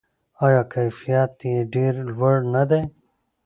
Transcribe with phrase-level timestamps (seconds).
[0.45, 2.81] آیا کیفیت یې ډیر لوړ نه دی؟